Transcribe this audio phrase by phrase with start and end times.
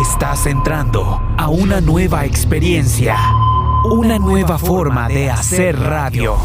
[0.00, 3.16] Estás entrando a una nueva experiencia,
[3.84, 6.36] una nueva forma de hacer radio.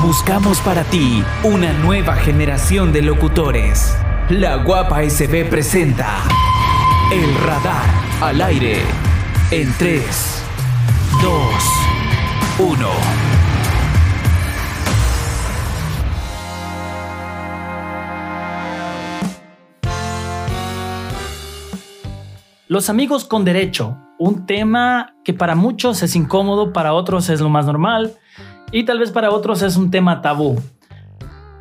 [0.00, 3.96] Buscamos para ti una nueva generación de locutores.
[4.28, 6.18] La Guapa SB presenta
[7.10, 7.90] El Radar
[8.20, 8.80] al aire
[9.50, 10.44] en 3,
[11.20, 11.40] 2,
[12.60, 13.31] 1.
[22.72, 27.50] Los amigos con derecho, un tema que para muchos es incómodo, para otros es lo
[27.50, 28.14] más normal
[28.70, 30.58] y tal vez para otros es un tema tabú.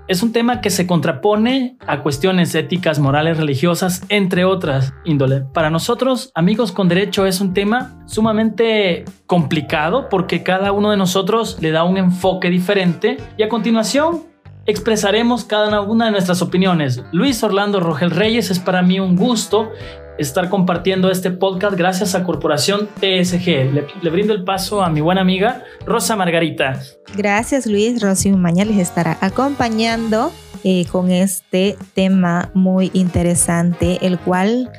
[0.07, 5.41] Es un tema que se contrapone a cuestiones éticas, morales, religiosas, entre otras índole.
[5.41, 11.57] Para nosotros, amigos con derecho es un tema sumamente complicado porque cada uno de nosotros
[11.59, 14.30] le da un enfoque diferente y a continuación
[14.65, 17.03] expresaremos cada una de nuestras opiniones.
[17.11, 19.71] Luis Orlando Rogel Reyes es para mí un gusto
[20.17, 23.73] estar compartiendo este podcast gracias a Corporación TSG.
[24.01, 26.79] Le, brindo el paso a mi buena amiga Rosa Margarita.
[27.15, 28.01] Gracias Luis.
[28.01, 30.31] Rosy Maña les estará acompañando
[30.63, 34.71] eh, con este tema muy interesante, el cual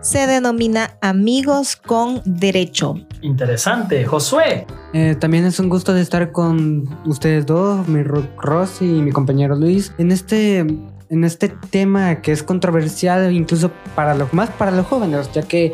[0.00, 2.94] se denomina Amigos con Derecho.
[3.22, 4.04] Interesante.
[4.04, 4.66] Josué.
[4.92, 9.56] Eh, también es un gusto de estar con ustedes dos, mi Rosy y mi compañero
[9.56, 10.66] Luis, en este
[11.10, 15.72] en este tema que es controversial incluso para los más para los jóvenes, ya que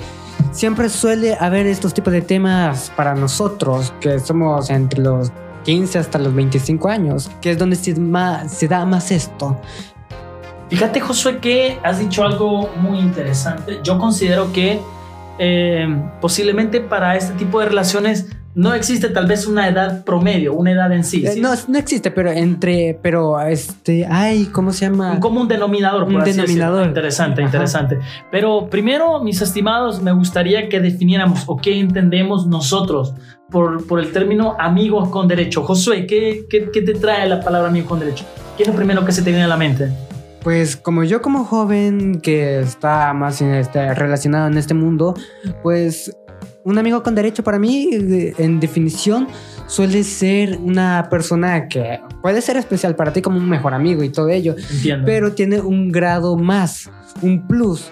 [0.53, 5.33] siempre suele haber estos tipos de temas para nosotros que somos entre los
[5.65, 7.95] 15 hasta los 25 años, que es donde se,
[8.49, 9.61] se da más esto.
[10.69, 13.81] Fíjate, Josué, que has dicho algo muy interesante.
[13.83, 14.81] Yo considero que
[15.39, 15.87] eh,
[16.21, 20.93] posiblemente para este tipo de relaciones no existe tal vez una edad promedio, una edad
[20.93, 21.27] en sí.
[21.27, 25.13] Eh, no, no existe, pero entre, pero este, ay, ¿cómo se llama?
[25.13, 26.05] Un común denominador.
[26.05, 26.87] Por un denominador.
[26.87, 27.99] Interesante, interesante.
[28.31, 33.15] Pero primero, mis estimados, me gustaría que definiéramos o qué entendemos nosotros
[33.51, 35.65] por, por el término amigos con derecho.
[35.65, 38.25] Josué, ¿qué, ¿qué, qué, te trae la palabra amigo con derecho?
[38.57, 39.91] ¿Qué es lo primero que se te viene a la mente?
[40.45, 45.15] Pues como yo como joven que está más este, relacionado en este mundo,
[45.63, 46.15] pues
[46.65, 49.27] un amigo con derecho para mí, en definición,
[49.67, 54.11] suele ser una persona que puede ser especial para ti como un mejor amigo y
[54.11, 54.55] todo ello,
[55.07, 56.91] pero tiene un grado más,
[57.23, 57.91] un plus,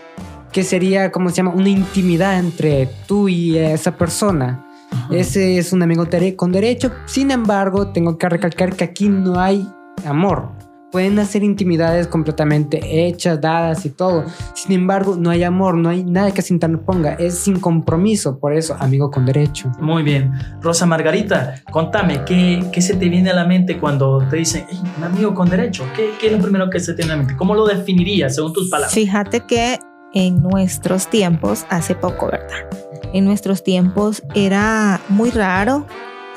[0.52, 4.66] que sería, como se llama, una intimidad entre tú y esa persona.
[5.10, 6.92] Ese es un amigo con derecho.
[7.06, 9.66] Sin embargo, tengo que recalcar que aquí no hay
[10.04, 10.50] amor
[10.92, 14.24] pueden hacer intimidades completamente hechas, dadas y todo.
[14.54, 18.52] Sin embargo, no hay amor, no hay nada que se interponga, es sin compromiso, por
[18.52, 19.72] eso, amigo con derecho.
[19.80, 20.32] Muy bien.
[20.60, 24.66] Rosa Margarita, contame, ¿qué, qué se te viene a la mente cuando te dicen,
[24.98, 25.84] un amigo con derecho?
[25.96, 27.36] ¿Qué, ¿Qué, es lo primero que se te viene a la mente?
[27.36, 28.92] ¿Cómo lo definirías según tus palabras?
[28.92, 29.78] Fíjate que
[30.12, 32.68] en nuestros tiempos, hace poco, ¿verdad?
[33.14, 35.86] En nuestros tiempos era muy raro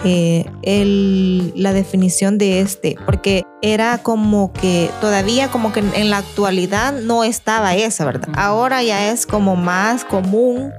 [0.07, 6.19] eh, el, la definición de este, porque era como que todavía como que en la
[6.19, 8.29] actualidad no estaba esa, ¿verdad?
[8.35, 10.71] Ahora ya es como más común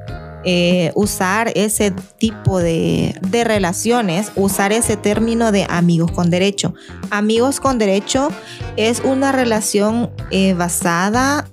[0.44, 6.74] eh, usar ese tipo de, de, relaciones, usar ese término de amigos con derecho.
[7.10, 8.28] Amigos con derecho
[8.76, 11.48] es una relación eh, basada,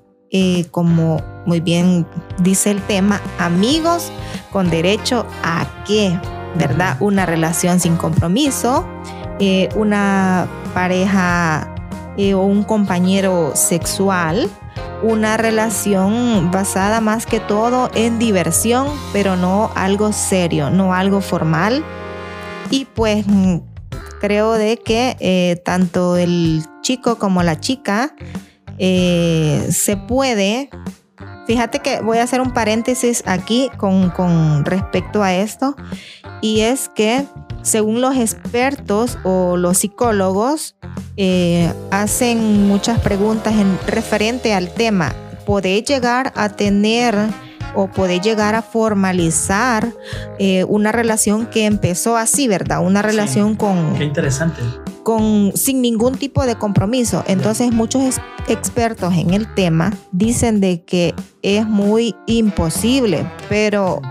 [0.71, 2.07] como muy bien
[2.39, 4.11] dice el tema, amigos
[4.51, 6.19] con derecho a qué?
[6.55, 6.97] ¿Verdad?
[6.99, 8.85] Una relación sin compromiso,
[9.39, 11.73] eh, una pareja
[12.17, 14.49] eh, o un compañero sexual,
[15.01, 21.83] una relación basada más que todo en diversión, pero no algo serio, no algo formal.
[22.69, 23.25] Y pues
[24.21, 28.15] creo de que eh, tanto el chico como la chica
[28.77, 30.69] se puede
[31.45, 35.75] Fíjate que voy a hacer un paréntesis aquí con, con, respecto a esto
[36.41, 37.25] y es que
[37.61, 40.75] según los expertos o los psicólogos
[41.17, 45.13] eh, hacen muchas preguntas en referente al tema.
[45.45, 47.15] ¿Podéis llegar a tener
[47.75, 49.91] o podéis llegar a formalizar
[50.39, 52.85] eh, una relación que empezó así, ¿verdad?
[52.85, 53.95] Una relación con...
[53.95, 54.61] Qué interesante.
[55.03, 57.23] Con, sin ningún tipo de compromiso.
[57.27, 64.01] Entonces muchos expertos en el tema dicen de que es muy imposible, pero,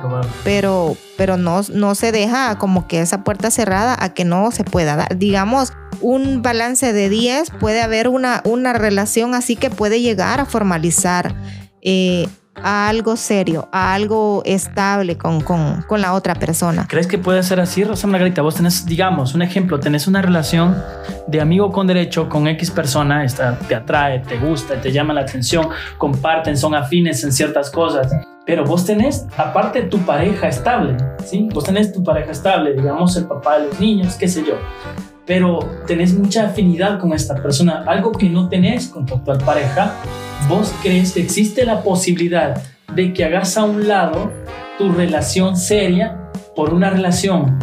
[0.45, 4.65] pero, pero no, no se deja como que esa puerta cerrada a que no se
[4.65, 5.19] pueda dar.
[5.19, 10.45] Digamos, un balance de 10 puede haber una, una relación así que puede llegar a
[10.45, 11.35] formalizar
[11.81, 16.87] eh, a algo serio, a algo estable con, con, con, la otra persona.
[16.89, 18.43] ¿Crees que puede ser así, Rosa Margarita?
[18.43, 20.77] Vos tenés, digamos, un ejemplo, tenés una relación
[21.27, 25.23] de amigo con derecho con X persona, esta te atrae, te gusta, te llama la
[25.23, 25.69] atención,
[25.99, 28.13] comparten, son afines en ciertas cosas
[28.45, 31.49] pero vos tenés, aparte tu pareja estable, ¿sí?
[31.53, 34.55] Vos tenés tu pareja estable, digamos el papá de los niños, qué sé yo,
[35.27, 39.95] pero tenés mucha afinidad con esta persona, algo que no tenés con tu actual pareja,
[40.49, 42.63] vos crees que existe la posibilidad
[42.95, 44.33] de que hagas a un lado
[44.79, 47.59] tu relación seria por una relación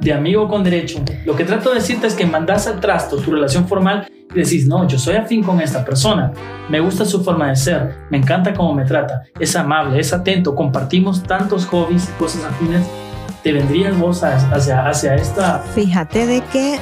[0.00, 1.02] de amigo con derecho.
[1.24, 4.66] Lo que trato de decirte es que mandas al trasto tu relación formal y decís,
[4.66, 6.32] no, yo soy afín con esta persona,
[6.68, 10.54] me gusta su forma de ser, me encanta cómo me trata, es amable, es atento,
[10.54, 12.86] compartimos tantos hobbies y cosas afines,
[13.42, 15.64] te vendrías vos hacia, hacia esta...
[15.74, 16.78] Fíjate de que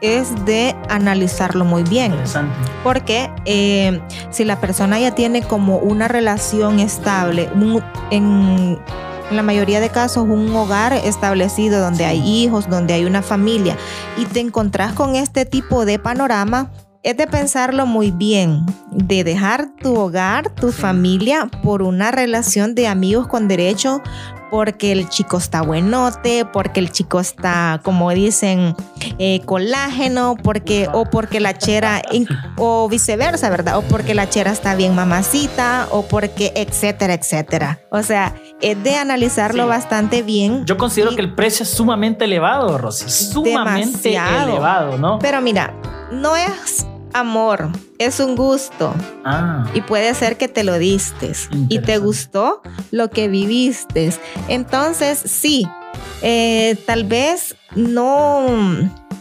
[0.00, 2.12] es de analizarlo muy bien.
[2.12, 2.54] Interesante.
[2.84, 4.00] Porque eh,
[4.30, 7.48] si la persona ya tiene como una relación estable,
[8.10, 8.78] en,
[9.30, 13.76] en la mayoría de casos un hogar establecido donde hay hijos, donde hay una familia,
[14.16, 16.70] y te encontrás con este tipo de panorama,
[17.06, 22.88] es de pensarlo muy bien, de dejar tu hogar, tu familia, por una relación de
[22.88, 24.02] amigos con derecho,
[24.50, 28.74] porque el chico está buenote, porque el chico está, como dicen,
[29.20, 32.02] eh, colágeno, porque, o porque la chera,
[32.56, 33.78] o viceversa, ¿verdad?
[33.78, 37.78] O porque la chera está bien mamacita, o porque, etcétera, etcétera.
[37.92, 40.66] O sea, es de analizarlo bastante bien.
[40.66, 43.08] Yo considero que el precio es sumamente elevado, Rosy.
[43.08, 45.20] Sumamente elevado, ¿no?
[45.20, 45.72] Pero mira,
[46.10, 46.84] no es
[47.18, 48.94] amor, es un gusto.
[49.24, 49.66] Ah.
[49.74, 51.32] Y puede ser que te lo diste
[51.68, 54.12] y te gustó lo que viviste.
[54.48, 55.66] Entonces, sí,
[56.22, 58.46] eh, tal vez no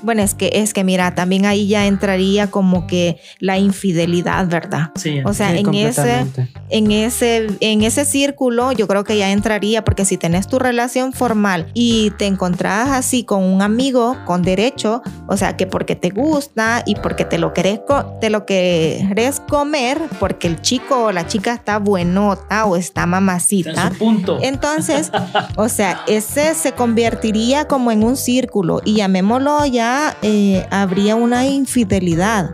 [0.06, 4.92] bueno, es que es que mira, también ahí ya entraría como que la infidelidad, ¿verdad?
[4.96, 5.20] Sí.
[5.26, 6.28] O sea, en ese
[6.70, 11.12] en ese en ese círculo yo creo que ya entraría porque si tenés tu relación
[11.12, 16.12] formal y te encontrás así con un amigo con derecho, o sea, que porque te
[16.12, 17.80] gusta y porque te lo querés
[18.22, 23.88] te lo querés comer porque el chico o la chica está buenota o está mamacita.
[23.88, 24.38] en su punto.
[24.42, 25.12] Entonces,
[25.56, 31.46] o sea, ese se convertiría como en un círculo y llamémoslo ya eh, habría una
[31.46, 32.52] infidelidad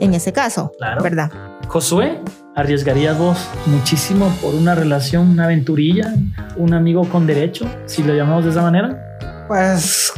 [0.00, 1.30] en ese caso, ¿verdad?
[1.68, 2.20] Josué,
[2.54, 6.14] ¿arriesgarías vos muchísimo por una relación, una aventurilla,
[6.56, 9.18] un amigo con derecho, si lo llamamos de esa manera?
[9.48, 10.12] Pues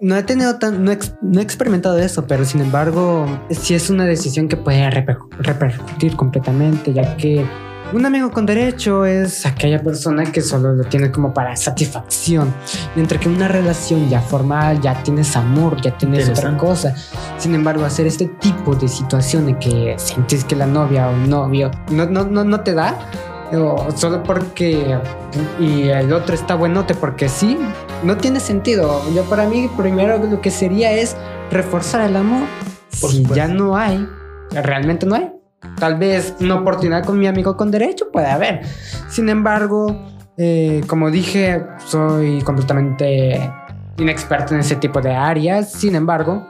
[0.00, 4.48] no he tenido tan, no, he experimentado eso, pero sin embargo, sí es una decisión
[4.48, 7.46] que puede repercutir completamente, ya que
[7.92, 12.52] un amigo con derecho es aquella persona que solo lo tiene como para satisfacción,
[12.96, 16.94] mientras que una relación ya formal, ya tienes amor, ya tienes otra cosa.
[17.38, 22.06] Sin embargo, hacer este tipo de situaciones que sentís que la novia o novio no,
[22.06, 22.96] no, no, no te da,
[23.52, 24.98] o solo porque
[25.60, 27.58] y el otro está buenote porque sí,
[28.02, 29.02] no tiene sentido.
[29.14, 31.16] Yo para mí primero lo que sería es
[31.50, 32.46] reforzar el amor.
[32.90, 34.08] si ya no hay,
[34.50, 35.33] realmente no hay,
[35.78, 38.62] Tal vez una oportunidad con mi amigo con derecho puede haber.
[39.08, 40.06] Sin embargo,
[40.36, 43.50] eh, como dije, soy completamente
[43.98, 45.72] inexperto en ese tipo de áreas.
[45.72, 46.46] Sin embargo,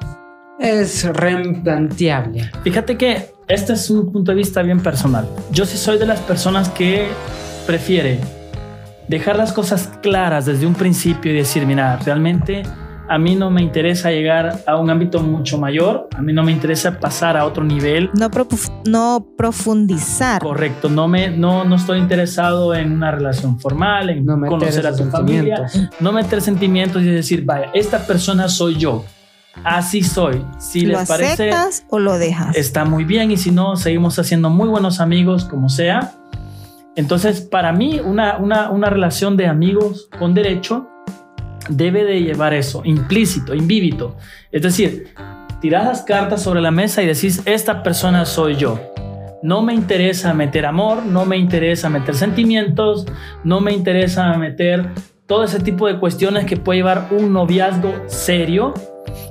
[0.58, 2.50] es replanteable.
[2.62, 5.28] Fíjate que este es un punto de vista bien personal.
[5.50, 7.08] Yo sí soy de las personas que
[7.66, 8.20] prefiere
[9.08, 12.62] dejar las cosas claras desde un principio y decir, mira, realmente
[13.08, 16.52] a mí no me interesa llegar a un ámbito mucho mayor, a mí no me
[16.52, 18.10] interesa pasar a otro nivel.
[18.14, 18.30] No,
[18.86, 20.42] no profundizar.
[20.42, 24.94] Correcto, no, me, no, no estoy interesado en una relación formal, en no conocer a
[24.94, 25.66] tu familia,
[26.00, 29.04] no meter sentimientos y decir, vaya, esta persona soy yo.
[29.62, 30.44] Así soy.
[30.58, 31.50] Si ¿Lo les parece,
[31.88, 32.56] o lo dejas?
[32.56, 36.12] Está muy bien y si no, seguimos haciendo muy buenos amigos, como sea.
[36.96, 40.88] Entonces, para mí, una, una, una relación de amigos con derecho
[41.68, 44.16] debe de llevar eso, implícito, invíbito.
[44.52, 45.08] Es decir,
[45.60, 48.80] tirás las cartas sobre la mesa y decís, esta persona soy yo.
[49.42, 53.06] No me interesa meter amor, no me interesa meter sentimientos,
[53.44, 54.90] no me interesa meter
[55.26, 58.74] todo ese tipo de cuestiones que puede llevar un noviazgo serio,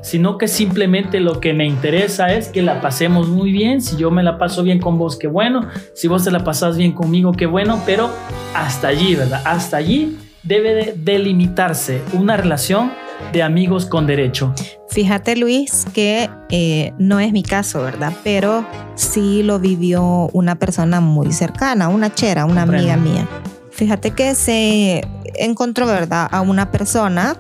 [0.01, 3.81] sino que simplemente lo que me interesa es que la pasemos muy bien.
[3.81, 5.67] Si yo me la paso bien con vos, qué bueno.
[5.93, 7.81] Si vos te la pasas bien conmigo, qué bueno.
[7.85, 8.09] Pero
[8.55, 9.41] hasta allí, ¿verdad?
[9.45, 12.91] Hasta allí debe delimitarse una relación
[13.31, 14.53] de amigos con derecho.
[14.89, 18.13] Fíjate Luis que eh, no es mi caso, ¿verdad?
[18.23, 23.27] Pero sí lo vivió una persona muy cercana, una chera, una amiga mía.
[23.71, 26.27] Fíjate que se encontró, ¿verdad?
[26.31, 27.35] A una persona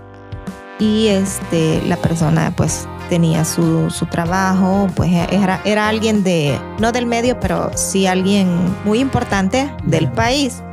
[0.79, 7.05] y este, la persona pues tenía su, trabajo, pues era, era alguien de, no del
[7.05, 8.49] medio, pero sí alguien
[8.85, 10.63] muy importante del país.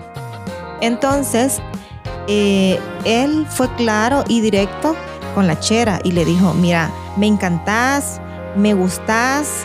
[0.81, 1.61] Entonces,
[2.29, 4.95] eh, él fue claro y directo
[5.35, 8.21] con la chera y le dijo, mira, me encantás,
[8.57, 9.65] me gustás,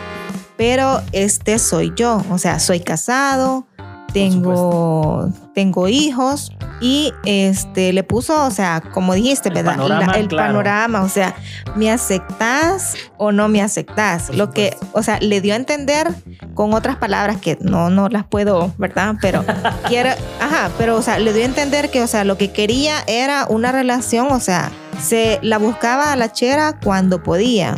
[0.58, 3.66] pero este soy yo, o sea, soy casado,
[4.16, 9.76] tengo, tengo hijos y este le puso, o sea, como dijiste, El ¿verdad?
[9.76, 10.48] panorama, el claro.
[10.48, 11.36] panorama, o sea,
[11.76, 14.28] ¿me aceptás o no me aceptás?
[14.28, 16.08] Por Lo que, o sea, le dio a entender
[16.54, 19.16] con otras palabras que no, no las puedo, ¿verdad?
[19.20, 19.44] Pero
[19.90, 23.04] quiero, ajá, pero, o sea, le dio a entender que, o sea, lo que quería
[23.08, 27.78] era una relación, o sea, se la buscaba a la chera cuando podía.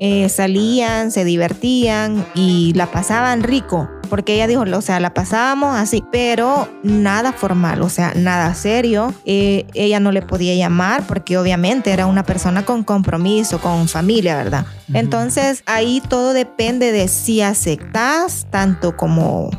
[0.00, 3.90] Eh, salían, se divertían y la pasaban rico.
[4.08, 9.14] Porque ella dijo, o sea, la pasábamos así, pero nada formal, o sea, nada serio.
[9.24, 14.36] Eh, ella no le podía llamar porque obviamente era una persona con compromiso, con familia,
[14.36, 14.66] ¿verdad?
[14.92, 19.50] Entonces ahí todo depende de si aceptas tanto como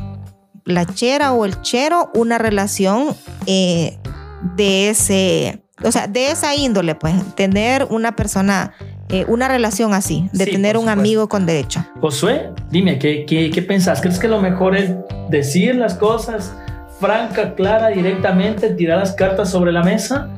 [0.64, 3.14] la chera o el chero una relación
[3.46, 3.98] eh,
[4.56, 8.72] de ese, o sea, de esa índole, pues, tener una persona,
[9.12, 11.84] eh, una relación así, de Sí, tener un amigo con derecho.
[12.00, 14.00] Josué, dime, ¿qué, qué, qué pensás?
[14.00, 14.92] ¿Crees que lo mejor es
[15.28, 16.54] decir las cosas
[17.00, 20.28] franca, clara, directamente, tirar las cartas sobre la mesa?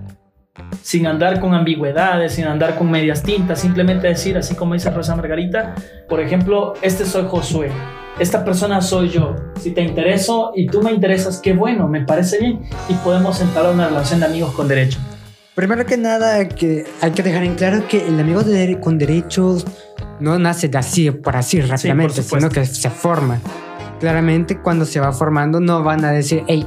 [0.83, 5.17] Sin andar con ambigüedades, sin andar con medias tintas, simplemente decir, así como dice Rosa
[5.17, 5.75] Margarita,
[6.09, 7.71] por ejemplo, este soy Josué,
[8.19, 9.35] esta persona soy yo.
[9.61, 13.75] Si te intereso y tú me interesas, qué bueno, me parece bien y podemos entablar
[13.75, 14.99] una relación de amigos con derecho.
[15.55, 19.67] Primero que nada, que hay que dejar en claro que el amigo de con derechos
[20.19, 23.39] no nace de así, por así rápidamente, sino que se forma.
[24.01, 26.67] Claramente, cuando se va formando, no van a decir, hey,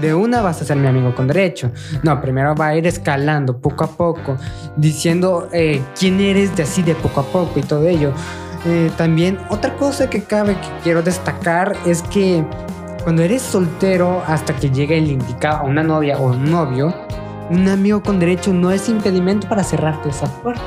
[0.00, 1.72] de una vas a ser mi amigo con derecho.
[2.02, 4.38] No, primero va a ir escalando poco a poco,
[4.78, 8.14] diciendo eh, quién eres de así de poco a poco y todo ello.
[8.64, 12.42] Eh, también, otra cosa que cabe que quiero destacar es que
[13.02, 16.94] cuando eres soltero hasta que llegue el indicado, una novia o un novio,
[17.50, 20.62] un amigo con derecho no es impedimento para cerrarte esa puerta.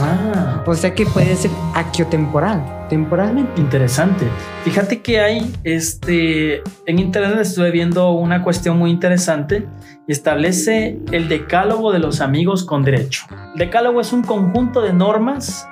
[0.00, 3.60] Ah, O sea que puede ser aquiotemporal, temporalmente.
[3.60, 4.26] Interesante.
[4.64, 9.66] Fíjate que hay, este, en internet estuve viendo una cuestión muy interesante
[10.06, 13.24] establece el decálogo de los amigos con derecho.
[13.54, 15.66] El decálogo es un conjunto de normas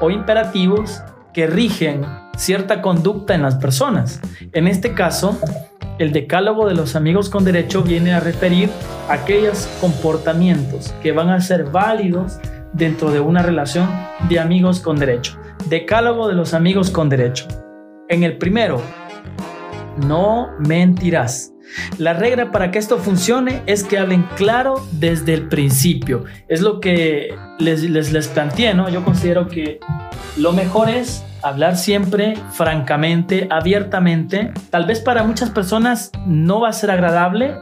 [0.00, 1.00] o imperativos
[1.32, 2.04] que rigen
[2.36, 4.20] cierta conducta en las personas.
[4.52, 5.38] En este caso,
[5.98, 8.70] el decálogo de los amigos con derecho viene a referir
[9.08, 12.38] aquellos comportamientos que van a ser válidos
[12.72, 13.88] dentro de una relación
[14.28, 15.38] de amigos con derecho.
[15.68, 17.46] Decálogo de los amigos con derecho.
[18.08, 18.80] En el primero,
[20.06, 21.52] no mentirás.
[21.98, 26.24] La regla para que esto funcione es que hablen claro desde el principio.
[26.48, 28.88] Es lo que les, les, les planteé, ¿no?
[28.88, 29.78] Yo considero que
[30.36, 34.52] lo mejor es hablar siempre francamente, abiertamente.
[34.70, 37.54] Tal vez para muchas personas no va a ser agradable,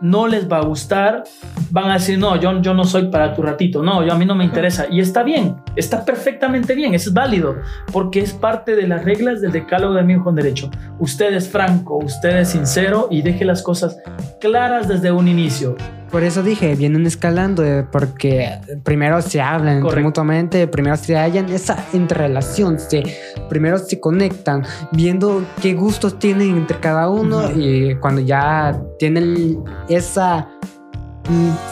[0.00, 1.24] no les va a gustar,
[1.70, 4.24] van a decir, no, yo, yo no soy para tu ratito, no, yo a mí
[4.24, 4.86] no me interesa.
[4.90, 7.56] Y está bien, está perfectamente bien, es válido,
[7.92, 10.70] porque es parte de las reglas del decálogo de amigos con derecho.
[10.98, 13.98] Usted es franco, usted es sincero y deje las cosas
[14.40, 15.76] claras desde un inicio.
[16.10, 21.84] Por eso dije, vienen escalando, eh, porque primero se hablan mutuamente, primero se hallan esa
[21.92, 23.02] interrelación, se,
[23.50, 30.48] primero se conectan, viendo qué gustos tienen entre cada uno y cuando ya tienen esa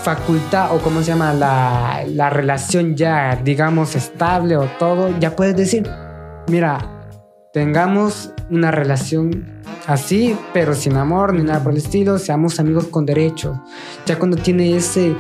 [0.03, 5.57] facultad o cómo se llama la, la relación ya digamos estable o todo, ya puedes
[5.57, 5.89] decir,
[6.49, 6.79] mira,
[7.55, 13.07] tengamos una relación así, pero sin amor ni nada por el estilo, seamos amigos con
[13.07, 13.57] derechos.
[14.07, 15.17] Ya cuando tiene ese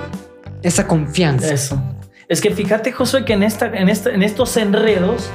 [0.63, 1.53] esa confianza.
[1.53, 1.81] Eso.
[2.29, 5.31] Es que fíjate, Josué, que en, esta, en, esta, en estos enredos,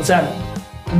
[0.00, 0.30] o sea,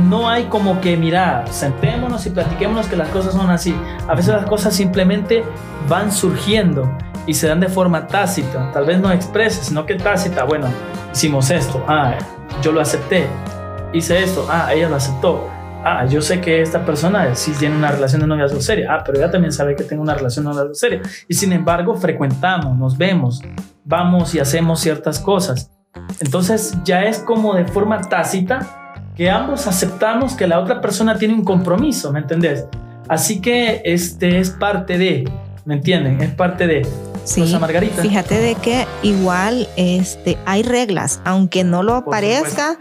[0.09, 3.73] no hay como que, mira, sentémonos y platiquémonos que las cosas son así.
[4.07, 5.43] A veces las cosas simplemente
[5.87, 6.91] van surgiendo
[7.25, 8.71] y se dan de forma tácita.
[8.71, 10.43] Tal vez no expresa, sino que tácita.
[10.43, 10.67] Bueno,
[11.13, 11.83] hicimos esto.
[11.87, 12.17] Ah,
[12.61, 13.27] yo lo acepté.
[13.93, 14.45] Hice esto.
[14.49, 15.47] Ah, ella lo aceptó.
[15.83, 18.93] Ah, yo sé que esta persona sí tiene una relación de noviazgo seria.
[18.93, 21.01] Ah, pero ella también sabe que tengo una relación de noviazgo seria.
[21.27, 23.41] Y sin embargo, frecuentamos, nos vemos,
[23.85, 25.71] vamos y hacemos ciertas cosas.
[26.19, 31.33] Entonces ya es como de forma tácita que ambos aceptamos que la otra persona tiene
[31.33, 32.65] un compromiso, ¿me entendés?
[33.07, 35.29] Así que este es parte de,
[35.65, 36.21] ¿me entienden?
[36.21, 36.87] Es parte de.
[37.23, 38.01] Sí, Rosa Margarita.
[38.01, 42.77] fíjate de que igual este, hay reglas, aunque no lo Por parezca.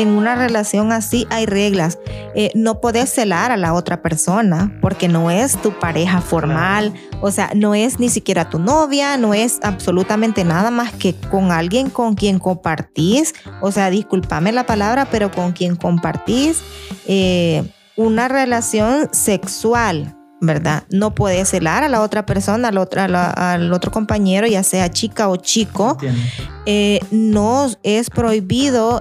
[0.00, 1.98] En una relación así hay reglas.
[2.34, 7.30] Eh, no podés celar a la otra persona porque no es tu pareja formal, o
[7.30, 11.90] sea, no es ni siquiera tu novia, no es absolutamente nada más que con alguien
[11.90, 16.62] con quien compartís, o sea, discúlpame la palabra, pero con quien compartís
[17.06, 17.62] eh,
[17.96, 20.84] una relación sexual, ¿verdad?
[20.90, 24.62] No puedes celar a la otra persona, al otro, a la- al otro compañero, ya
[24.62, 25.98] sea chica o chico.
[26.64, 29.00] Eh, no es prohibido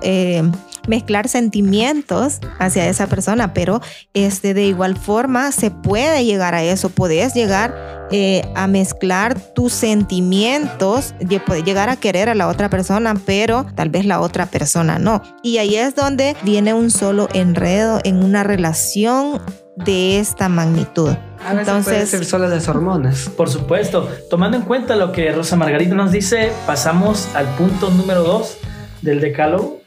[0.88, 3.82] mezclar sentimientos hacia esa persona, pero
[4.14, 9.72] este, de igual forma se puede llegar a eso, puedes llegar eh, a mezclar tus
[9.72, 11.14] sentimientos,
[11.46, 15.22] puedes llegar a querer a la otra persona, pero tal vez la otra persona no.
[15.44, 19.42] Y ahí es donde viene un solo enredo en una relación
[19.76, 21.10] de esta magnitud.
[21.46, 23.30] A veces Entonces, puede ser solo las hormonas.
[23.30, 24.10] Por supuesto.
[24.30, 28.58] Tomando en cuenta lo que Rosa Margarita nos dice, pasamos al punto número dos
[29.02, 29.80] del decálogo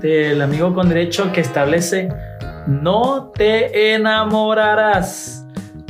[0.00, 2.08] del amigo con derecho que establece
[2.66, 5.44] no te enamorarás.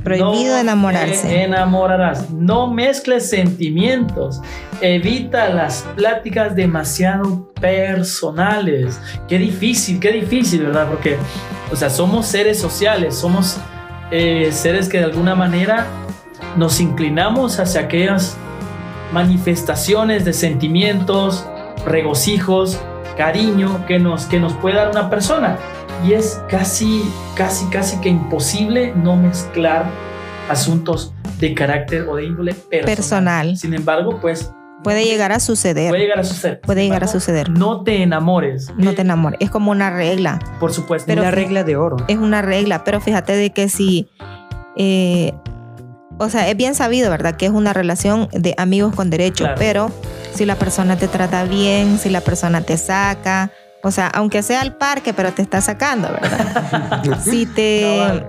[0.04, 1.26] Prohibido enamorarse.
[1.26, 2.30] Te enamorarás.
[2.30, 4.40] No mezcles sentimientos.
[4.80, 9.00] Evita las pláticas demasiado personales.
[9.26, 10.86] Qué difícil, qué difícil, ¿verdad?
[10.88, 11.16] Porque,
[11.72, 13.58] o sea, somos seres sociales, somos
[14.12, 15.86] eh, seres que de alguna manera
[16.56, 18.36] nos inclinamos hacia aquellas
[19.12, 21.46] manifestaciones de sentimientos,
[21.84, 22.78] regocijos,
[23.16, 25.58] cariño que nos, que nos puede dar una persona.
[26.04, 27.02] Y es casi,
[27.34, 29.86] casi, casi que imposible no mezclar
[30.48, 33.56] asuntos de carácter o de índole personal.
[33.56, 34.52] Sin embargo, pues...
[34.84, 35.88] Puede llegar a suceder.
[35.88, 36.60] Puede llegar a suceder.
[36.60, 37.50] Puede llegar a suceder.
[37.50, 38.72] No te enamores.
[38.76, 39.38] No te enamores.
[39.40, 40.38] Es como una regla.
[40.60, 41.06] Por supuesto.
[41.08, 41.96] Pero la regla de oro.
[42.06, 44.08] Es una regla, pero fíjate de que si...
[44.76, 45.32] Eh,
[46.18, 47.36] o sea, es bien sabido, ¿verdad?
[47.36, 49.90] Que es una relación de amigos con derecho, pero
[50.36, 53.50] si la persona te trata bien, si la persona te saca,
[53.82, 57.20] o sea, aunque sea al parque, pero te está sacando, ¿verdad?
[57.24, 58.26] si te,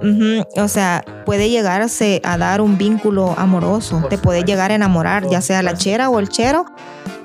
[0.55, 5.41] o sea, puede llegarse a dar un vínculo amoroso, te puede llegar a enamorar, ya
[5.41, 6.65] sea la chera o el chero,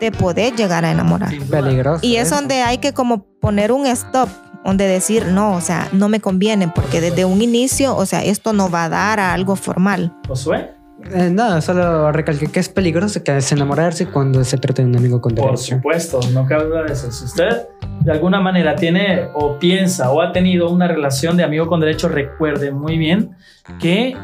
[0.01, 1.35] te puede llegar a enamorar.
[1.51, 2.07] Peligroso.
[2.07, 4.31] Y es donde hay que como poner un stop,
[4.65, 8.53] donde decir, no, o sea, no me conviene, porque desde un inicio, o sea, esto
[8.53, 10.17] no va a dar a algo formal.
[10.27, 10.82] Josué.
[11.11, 14.97] Eh, no, solo recalqué que es peligroso que es enamorarse cuando se trata de un
[14.97, 15.51] amigo con derecho.
[15.51, 17.11] Por supuesto, no cabe duda de eso.
[17.11, 17.67] Si usted
[18.05, 22.09] de alguna manera tiene o piensa o ha tenido una relación de amigo con derecho,
[22.09, 23.37] recuerde muy bien
[23.81, 24.17] que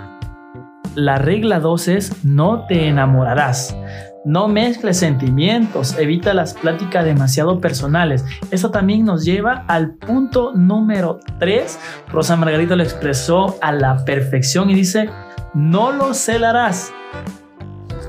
[0.94, 3.76] la regla 2 es no te enamorarás.
[4.24, 8.24] No mezcles sentimientos, evita las pláticas demasiado personales.
[8.50, 11.78] Eso también nos lleva al punto número 3.
[12.08, 15.08] Rosa Margarita lo expresó a la perfección y dice,
[15.54, 16.92] no lo celarás.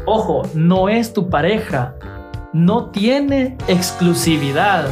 [0.06, 1.95] Ojo, no es tu pareja,
[2.54, 4.88] no tiene exclusividad.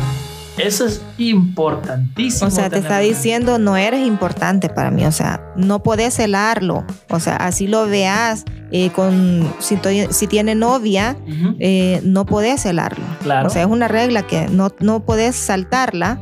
[0.57, 2.47] Eso es importantísimo.
[2.47, 5.05] O sea, te está diciendo no eres importante para mí.
[5.05, 6.83] O sea, no puedes celarlo.
[7.09, 9.77] O sea, así lo veas eh, con si,
[10.27, 11.15] tiene novia,
[11.59, 13.05] eh, no puedes celarlo.
[13.21, 13.47] Claro.
[13.47, 16.19] O sea, es una regla que no, no puedes saltarla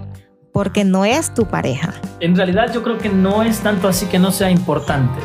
[0.52, 1.94] porque no es tu pareja.
[2.20, 5.20] En realidad yo creo que no es tanto así que no sea importante.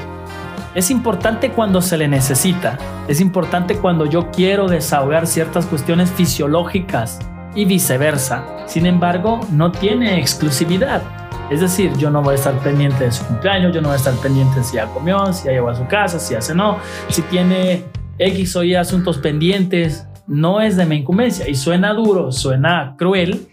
[0.73, 2.79] Es importante cuando se le necesita.
[3.09, 7.19] Es importante cuando yo quiero desahogar ciertas cuestiones fisiológicas
[7.57, 8.45] y viceversa.
[8.67, 11.03] Sin embargo, no tiene exclusividad.
[11.51, 13.99] Es decir, yo no voy a estar pendiente de su cumpleaños, yo no voy a
[13.99, 16.79] estar pendiente si ya comió, si ya llegó a su casa, si ya cenó,
[17.09, 17.83] si tiene
[18.19, 20.07] X o Y asuntos pendientes.
[20.29, 23.49] No es de mi incumbencia y suena duro, suena cruel.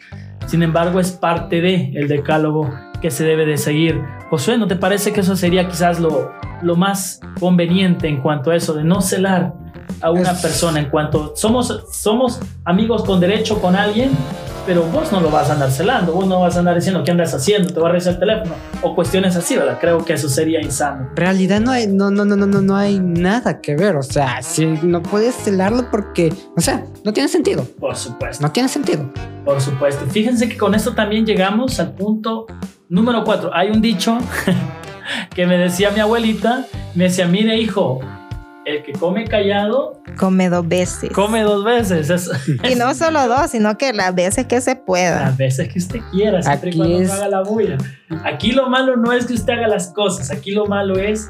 [0.45, 2.71] Sin embargo, es parte de el decálogo
[3.01, 4.01] que se debe de seguir.
[4.29, 6.31] Josué, ¿no te parece que eso sería quizás lo,
[6.61, 9.53] lo más conveniente en cuanto a eso de no celar
[10.01, 14.11] a una persona en cuanto somos, somos amigos con derecho con alguien,
[14.65, 17.11] pero vos no lo vas a andar celando, vos no vas a andar diciendo qué
[17.11, 19.77] andas haciendo, te va a revisar el teléfono o cuestiones así, ¿verdad?
[19.79, 21.07] Creo que eso sería insano.
[21.11, 24.41] En realidad no hay, no, no, no, no, no hay nada que ver, o sea,
[24.41, 27.65] si no puedes celarlo porque, o sea, no tiene sentido.
[27.79, 28.45] Por supuesto.
[28.45, 29.09] No tiene sentido.
[29.45, 30.05] Por supuesto.
[30.07, 32.45] Fíjense que con esto también llegamos al punto
[32.89, 33.51] número cuatro.
[33.53, 34.17] Hay un dicho
[35.35, 37.99] que me decía mi abuelita, me decía, mire hijo,
[38.65, 41.11] el que come callado come dos veces.
[41.11, 42.29] Come dos veces.
[42.69, 45.21] y no solo dos, sino que las veces que se pueda.
[45.21, 47.77] Las veces que usted quiera, siempre aquí y cuando no haga la bulla.
[48.23, 51.29] Aquí lo malo no es que usted haga las cosas, aquí lo malo es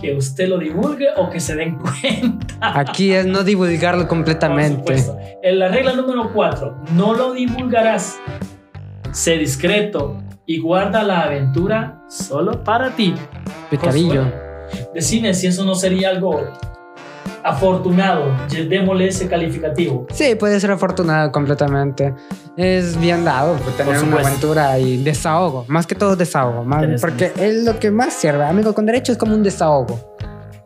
[0.00, 2.56] que usted lo divulgue o que se den cuenta.
[2.60, 4.96] Aquí es no divulgarlo completamente.
[5.42, 8.18] En la regla número cuatro, no lo divulgarás.
[9.12, 13.14] Sé discreto y guarda la aventura solo para ti.
[13.68, 14.24] Picadillo.
[14.94, 16.40] Decime si eso no sería algo
[17.42, 18.34] afortunado,
[18.68, 20.06] démosle ese calificativo.
[20.12, 22.14] Sí, puede ser afortunado completamente.
[22.56, 26.66] Es bien dado tener una aventura y desahogo, más que todo desahogo,
[27.00, 28.44] porque es lo que más sirve.
[28.44, 30.16] Amigo con derecho es como un desahogo.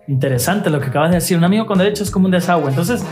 [0.07, 1.37] Interesante lo que acabas de decir.
[1.37, 2.69] Un amigo con derecho es como un desahogo.
[2.69, 3.05] Entonces,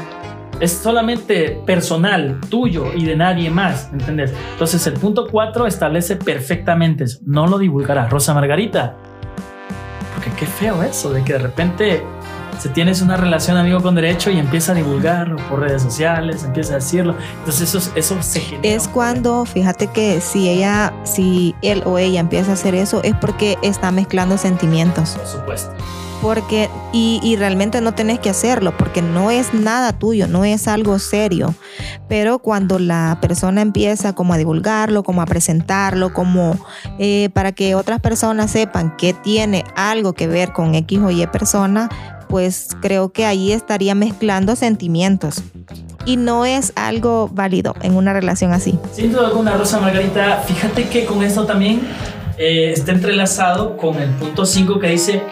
[0.60, 4.32] es solamente personal, tuyo y de nadie más, ¿entendés?
[4.52, 7.20] Entonces, el punto 4 establece perfectamente eso.
[7.24, 8.08] No lo divulgará.
[8.08, 8.96] Rosa Margarita,
[10.14, 12.02] porque qué feo eso, de que de repente
[12.58, 16.72] Si tienes una relación amigo con derecho y empieza a divulgarlo por redes sociales, empieza
[16.72, 18.68] a decirlo, entonces eso, eso se genera.
[18.68, 23.14] Es cuando, fíjate que si ella, si él o ella empieza a hacer eso, es
[23.14, 25.10] porque está mezclando sentimientos.
[25.10, 25.72] Por supuesto.
[26.20, 30.98] Porque, y, realmente no tenés que hacerlo, porque no es nada tuyo, no es algo
[30.98, 31.54] serio.
[32.08, 36.58] Pero cuando la persona empieza como a divulgarlo, como a presentarlo, como
[36.98, 41.24] eh, para que otras personas sepan que tiene algo que ver con X o Y
[41.28, 41.88] persona,
[42.28, 45.42] pues creo que ahí estaría mezclando sentimientos.
[46.04, 48.78] Y no es algo válido en una relación así.
[48.92, 51.80] Sin duda alguna, Rosa Margarita, fíjate que con esto también
[52.38, 55.22] eh, está entrelazado con el punto 5 que dice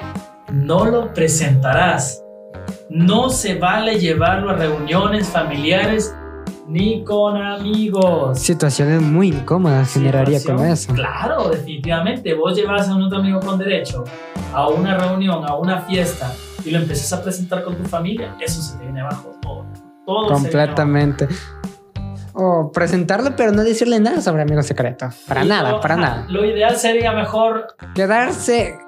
[0.56, 2.22] no lo presentarás.
[2.88, 6.14] No se vale llevarlo a reuniones familiares
[6.66, 8.38] ni con amigos.
[8.38, 10.92] Situaciones muy incómodas generaría con eso.
[10.94, 12.34] Claro, definitivamente.
[12.34, 14.04] Vos llevas a un otro amigo con derecho
[14.52, 16.32] a una reunión, a una fiesta
[16.64, 19.66] y lo empiezas a presentar con tu familia, eso se te viene abajo todo.
[20.04, 21.28] todo Completamente.
[22.32, 25.14] O presentarlo, pero no decirle nada sobre amigos secretos.
[25.26, 26.26] Para nada, para nada.
[26.28, 28.78] Lo ideal sería mejor quedarse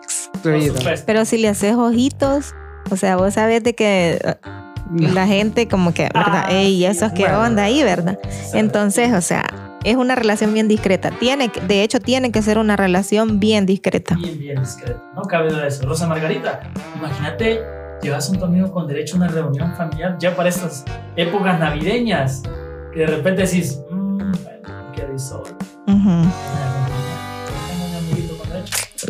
[1.07, 2.55] pero si le haces ojitos,
[2.91, 6.45] o sea, vos sabes de que uh, la gente como que, ¿verdad?
[6.47, 8.19] Ah, Ey, eso es que onda ahí, ¿verdad?
[8.55, 9.45] Entonces, o sea,
[9.85, 11.11] es una relación bien discreta.
[11.11, 14.15] Tiene, de hecho, tiene que ser una relación bien discreta.
[14.17, 15.03] Bien, bien discreta.
[15.15, 15.87] No cabe duda de eso.
[15.87, 16.61] Rosa Margarita,
[16.97, 17.61] imagínate,
[18.03, 20.85] llevas a un amigo con derecho a una reunión familiar ya para estas
[21.17, 22.43] épocas navideñas,
[22.93, 25.57] que de repente decís, mmm, bueno, qué solo.
[25.87, 26.58] Uh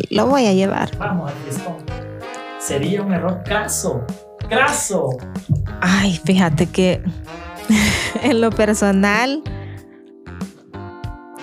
[0.09, 0.95] lo voy a llevar.
[0.97, 4.05] Vamos al Sería un error craso.
[4.47, 5.09] Craso.
[5.81, 7.01] Ay, fíjate que
[8.23, 9.43] en lo personal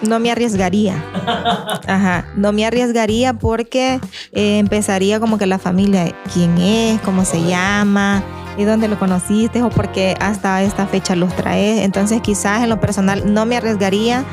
[0.03, 1.03] no me arriesgaría.
[1.87, 4.01] Ajá, no me arriesgaría porque
[4.33, 8.23] eh, empezaría como que la familia, quién es, cómo se llama,
[8.57, 11.83] y dónde lo conociste o porque hasta esta fecha los traes.
[11.83, 14.25] Entonces quizás en lo personal no me arriesgaría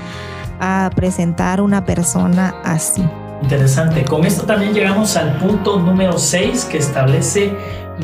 [0.59, 3.03] a presentar una persona así.
[3.43, 4.05] Interesante.
[4.05, 7.51] Con esto también llegamos al punto número 6 que establece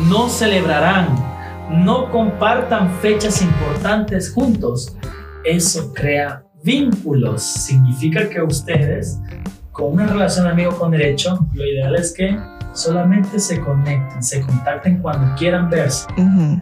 [0.10, 1.08] no celebrarán,
[1.72, 4.98] no compartan fechas importantes juntos.
[5.46, 7.42] Eso crea vínculos.
[7.42, 9.20] Significa que ustedes,
[9.72, 12.38] con una relación amigo con derecho, lo ideal es que
[12.74, 16.06] solamente se conecten, se contacten cuando quieran verse,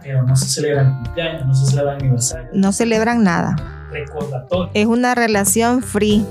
[0.02, 2.48] pero no se celebran cumpleaños, no se celebran aniversario.
[2.52, 3.56] No celebran nada.
[3.90, 4.70] Recordatorio.
[4.72, 6.24] Es una relación free.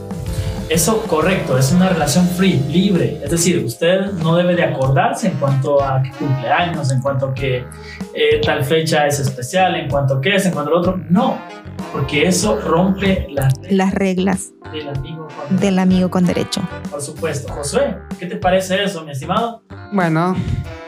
[0.70, 3.22] Eso correcto, es una relación free, libre.
[3.24, 7.34] Es decir, usted no debe de acordarse en cuanto a que cumpleaños, en cuanto a
[7.34, 7.64] que
[8.14, 11.00] eh, tal fecha es especial, en cuanto a qué es, en cuanto al otro.
[11.10, 11.38] No,
[11.94, 16.62] porque eso rompe las, las reglas del amigo, con del amigo con derecho.
[16.92, 17.54] Por supuesto.
[17.54, 19.64] Josué, ¿qué te parece eso, mi estimado?
[19.94, 20.36] Bueno,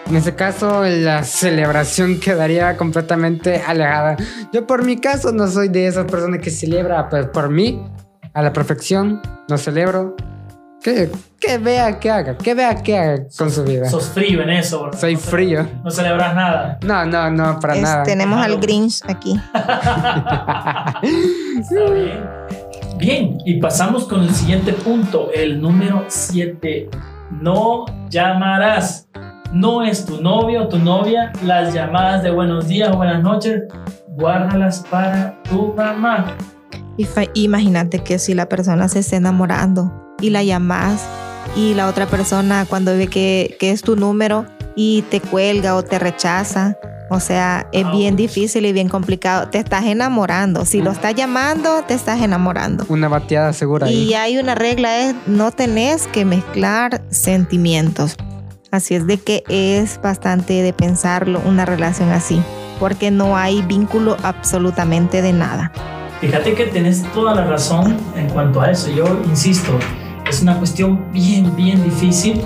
[0.09, 4.17] en ese caso, la celebración quedaría completamente alejada.
[4.51, 7.81] Yo por mi caso no soy de esas personas que celebra, pues por mí
[8.39, 10.15] a la perfección, no celebro.
[10.81, 13.89] Que, que vea que haga, que vea que haga con su vida.
[13.89, 14.89] Sos frío en eso.
[14.97, 15.67] Soy frío.
[15.83, 16.79] No celebras nada.
[16.81, 18.03] No, no, no, para nada.
[18.03, 19.37] Tenemos al Grinch aquí.
[21.59, 22.23] Está bien.
[22.97, 26.89] Bien, y pasamos con el siguiente punto, el número 7.
[27.41, 29.09] No llamarás.
[29.51, 31.33] No es tu novio o tu novia.
[31.43, 33.63] Las llamadas de buenos días o buenas noches,
[34.07, 36.37] guárdalas para tu mamá.
[37.33, 41.01] Imagínate que si la persona se está enamorando y la llamas
[41.55, 45.97] y la otra persona cuando ve que, es tu número y te cuelga o te
[45.97, 46.77] rechaza,
[47.09, 49.49] o sea, es bien difícil y bien complicado.
[49.49, 50.65] Te estás enamorando.
[50.65, 52.85] Si lo estás llamando, te estás enamorando.
[52.89, 53.89] Una bateada segura.
[53.89, 58.15] Y hay una regla, es no tenés que mezclar sentimientos.
[58.71, 62.39] Así es de que es bastante de pensarlo una relación así,
[62.79, 65.71] porque no hay vínculo absolutamente de nada.
[66.21, 68.91] Fíjate que tienes toda la razón en cuanto a eso.
[68.91, 69.71] Yo insisto,
[70.27, 72.41] es una cuestión bien, bien difícil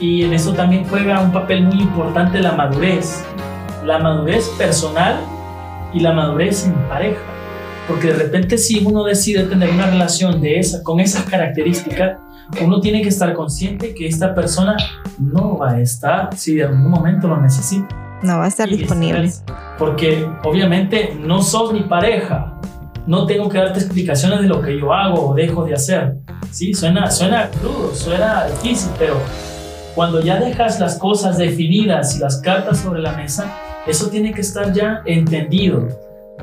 [0.00, 3.24] y en eso también juega un papel muy importante la madurez.
[3.84, 5.20] La madurez personal
[5.92, 7.20] y la madurez en pareja.
[7.86, 12.18] Porque de repente si uno decide tener una relación de esa, con esas características,
[12.60, 14.76] uno tiene que estar consciente que esta persona
[15.18, 17.86] no va a estar si de algún momento lo necesita.
[18.22, 19.30] No va a estar disponible.
[19.78, 22.55] Porque obviamente no sos mi pareja,
[23.06, 26.16] no tengo que darte explicaciones de lo que yo hago o dejo de hacer.
[26.50, 29.16] Sí, suena, suena crudo, suena difícil, pero
[29.94, 34.40] cuando ya dejas las cosas definidas y las cartas sobre la mesa, eso tiene que
[34.40, 35.88] estar ya entendido.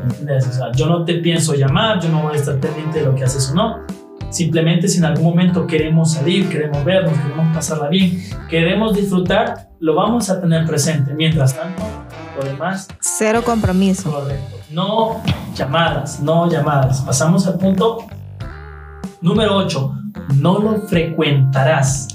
[0.02, 0.48] ¿Entiendes?
[0.48, 3.16] O sea, yo no te pienso llamar, yo no voy a estar pendiente de lo
[3.16, 3.80] que haces o no.
[4.30, 9.94] Simplemente si en algún momento queremos salir, queremos vernos, queremos pasarla bien, queremos disfrutar, lo
[9.94, 11.14] vamos a tener presente.
[11.14, 11.84] Mientras tanto,
[12.36, 14.12] Lo demás, Cero compromiso.
[14.12, 14.58] correcto.
[14.72, 15.22] No
[15.56, 17.02] llamadas, no llamadas.
[17.02, 18.00] Pasamos al punto
[19.22, 19.94] número 8.
[20.36, 22.08] No lo frecuentarás.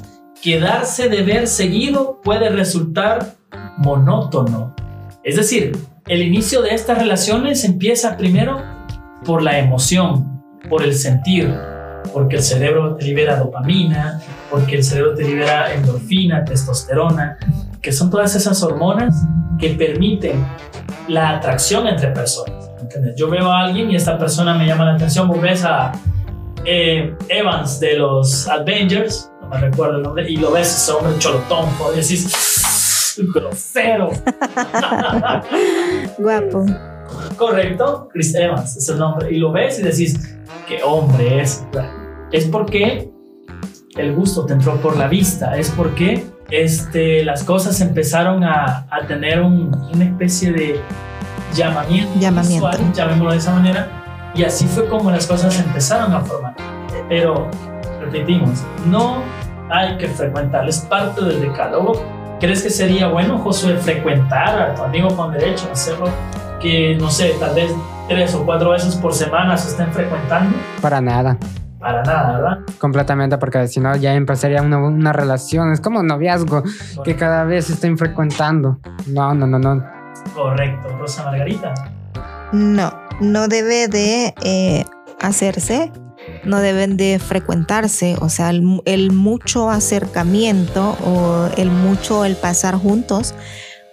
[0.43, 3.35] Quedarse de ver seguido puede resultar
[3.77, 4.75] monótono.
[5.23, 5.77] Es decir,
[6.07, 8.61] el inicio de estas relaciones empieza primero
[9.25, 11.53] por la emoción, por el sentir,
[12.13, 17.37] porque el cerebro te libera dopamina, porque el cerebro te libera endorfina, testosterona,
[17.83, 19.15] que son todas esas hormonas
[19.59, 20.47] que permiten
[21.09, 22.71] la atracción entre personas.
[22.81, 23.17] ¿entiendes?
[23.17, 25.93] Yo veo a alguien y esta persona me llama la atención, vos ves a
[26.65, 31.19] eh, Evans de los Avengers, no me recuerdo el nombre, y lo ves ese hombre
[31.19, 34.09] cholotón, y decís, grosero.
[36.19, 36.67] Guapo.
[37.37, 39.33] Correcto, Chris Evans es el nombre.
[39.33, 41.65] Y lo ves y decís, qué hombre es.
[42.33, 43.11] Es porque
[43.97, 49.07] el gusto te entró por la vista, es porque este, las cosas empezaron a, a
[49.07, 50.81] tener un- una especie de
[51.55, 52.69] llamamiento, Llamamiento.
[52.71, 53.89] visual, llamémoslo de esa manera,
[54.35, 56.55] y así fue como las cosas empezaron a formar.
[57.09, 57.49] Pero,
[58.01, 59.19] repetimos, no
[59.71, 61.93] hay que frecuentar, es parte del decálogo.
[62.41, 66.07] ¿Crees que sería bueno, Josué, frecuentar a tu amigo con derecho, hacerlo
[66.61, 67.73] que, no sé, tal vez
[68.09, 70.57] tres o cuatro veces por semana se estén frecuentando?
[70.81, 71.37] Para nada.
[71.89, 72.59] Para nada, ¿verdad?
[72.79, 75.73] Completamente, porque si no ya empezaría una, una relación.
[75.73, 76.63] Es como un noviazgo
[77.03, 78.79] que cada vez se estén frecuentando.
[79.07, 79.83] No, no, no, no.
[80.35, 81.73] Correcto, Rosa Margarita.
[82.53, 84.85] No, no debe de eh,
[85.21, 85.91] hacerse,
[86.45, 92.37] no deben de frecuentarse, o sea, el, mu- el mucho acercamiento o el mucho el
[92.37, 93.35] pasar juntos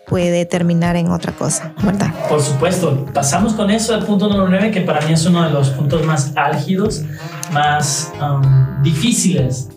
[0.08, 2.14] puede terminar en otra cosa, ¿verdad?
[2.30, 5.52] Por supuesto, pasamos con eso al punto número 9, que para mí es uno de
[5.52, 7.04] los puntos más álgidos,
[7.52, 9.70] más um, difíciles.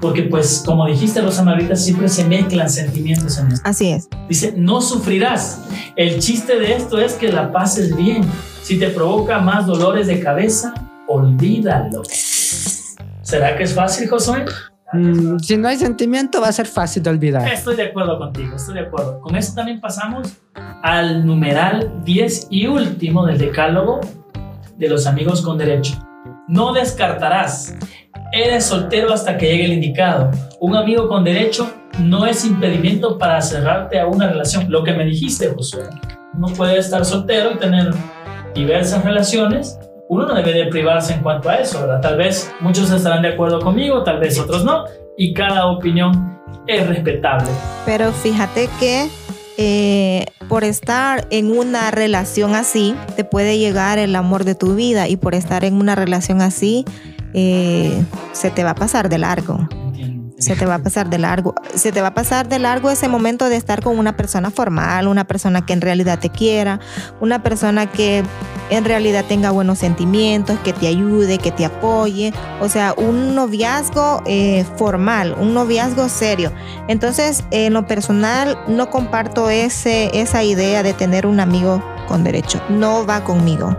[0.00, 3.68] Porque pues, como dijiste, Rosa Margarita, siempre se mezclan sentimientos en esto.
[3.68, 4.08] Así es.
[4.28, 5.60] Dice, no sufrirás.
[5.96, 8.22] El chiste de esto es que la pases bien.
[8.62, 10.74] Si te provoca más dolores de cabeza,
[11.08, 12.02] olvídalo.
[13.22, 14.44] ¿Será que es fácil, Josué?
[14.92, 17.46] Mm, si no hay sentimiento, va a ser fácil de olvidar.
[17.52, 19.20] Estoy de acuerdo contigo, estoy de acuerdo.
[19.20, 20.36] Con eso también pasamos
[20.82, 24.00] al numeral 10 y último del decálogo
[24.76, 25.94] de los amigos con derecho.
[26.48, 27.74] No descartarás.
[28.32, 30.30] Eres soltero hasta que llegue el indicado.
[30.60, 34.70] Un amigo con derecho no es impedimento para cerrarte a una relación.
[34.70, 35.84] Lo que me dijiste, Josué.
[36.34, 37.94] Uno puede estar soltero y tener
[38.54, 39.78] diversas relaciones.
[40.08, 42.00] Uno no debe de privarse en cuanto a eso, ¿verdad?
[42.00, 44.84] Tal vez muchos estarán de acuerdo conmigo, tal vez otros no.
[45.16, 47.48] Y cada opinión es respetable.
[47.86, 49.08] Pero fíjate que
[49.56, 55.08] eh, por estar en una relación así, te puede llegar el amor de tu vida
[55.08, 56.84] y por estar en una relación así,
[57.32, 59.68] eh, se te va a pasar de largo.
[60.44, 61.54] Se te va a pasar de largo.
[61.74, 65.08] Se te va a pasar de largo ese momento de estar con una persona formal,
[65.08, 66.80] una persona que en realidad te quiera,
[67.20, 68.22] una persona que
[68.70, 72.32] en realidad tenga buenos sentimientos, que te ayude, que te apoye.
[72.60, 76.52] O sea, un noviazgo eh, formal, un noviazgo serio.
[76.88, 82.60] Entonces, en lo personal, no comparto ese, esa idea de tener un amigo con derecho.
[82.68, 83.76] No va conmigo.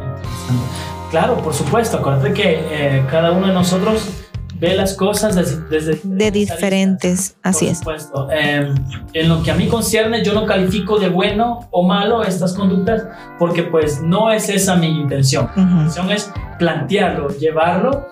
[1.12, 1.98] Claro, por supuesto.
[1.98, 4.25] Acuérdate que eh, cada uno de nosotros
[4.70, 7.78] ve las cosas desde, desde De diferentes, así por es.
[7.80, 8.28] supuesto.
[8.32, 8.74] Eh,
[9.14, 13.04] en lo que a mí concierne, yo no califico de bueno o malo estas conductas
[13.40, 15.50] porque pues no es esa mi intención.
[15.56, 15.72] Mi Ujú.
[15.74, 18.08] intención es plantearlo, llevarlo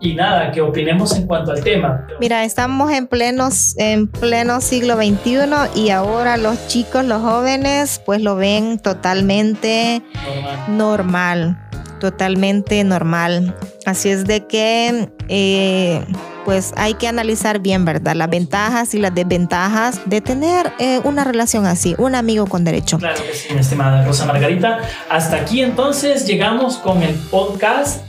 [0.00, 2.06] y nada, que opinemos en cuanto al tema.
[2.20, 5.38] Mira, estamos en plenos, en pleno siglo XXI
[5.80, 10.02] y ahora los chicos, los jóvenes, pues lo ven totalmente
[10.68, 10.76] Normal.
[10.76, 11.58] normal,
[12.02, 13.54] totalmente normal.
[13.86, 16.04] Así es de que, eh,
[16.44, 18.16] pues hay que analizar bien, ¿verdad?
[18.16, 22.98] Las ventajas y las desventajas de tener eh, una relación así, un amigo con derecho.
[22.98, 24.80] Claro que sí, mi estimada Rosa Margarita.
[25.08, 28.00] Hasta aquí entonces llegamos con el podcast.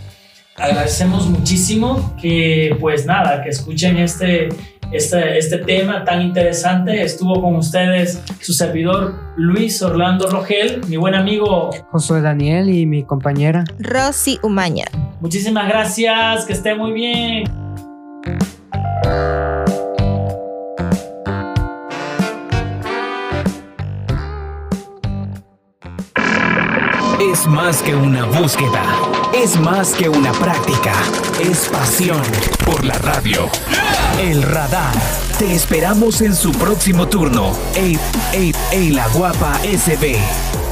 [0.56, 4.50] Agradecemos muchísimo que, pues nada, que escuchen este,
[4.92, 7.02] este, este tema tan interesante.
[7.02, 11.72] Estuvo con ustedes su servidor Luis Orlando Rogel, mi buen amigo.
[11.92, 13.64] Josué Daniel y mi compañera.
[13.80, 14.86] Rosy Umaña.
[15.22, 17.44] Muchísimas gracias, que esté muy bien.
[27.32, 28.84] Es más que una búsqueda,
[29.34, 30.94] es más que una práctica,
[31.40, 32.22] es pasión
[32.66, 33.50] por la radio.
[34.20, 34.94] El radar.
[35.40, 37.52] Te esperamos en su próximo turno.
[37.76, 37.98] Ey,
[38.34, 40.63] ey, ey, la guapa SB.